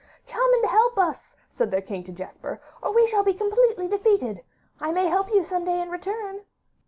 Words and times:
'Come 0.25 0.51
and 0.55 0.65
help 0.65 0.97
us,' 0.97 1.35
said 1.51 1.69
their 1.69 1.79
king 1.79 2.03
to 2.05 2.11
Jesper, 2.11 2.59
'or 2.81 2.91
we 2.91 3.05
shall 3.05 3.21
be 3.23 3.35
completely 3.35 3.87
defeated. 3.87 4.43
I 4.79 4.91
may 4.91 5.05
help 5.05 5.29
you 5.31 5.43
some 5.43 5.63
day 5.63 5.79
in 5.79 5.91
return. 5.91 6.41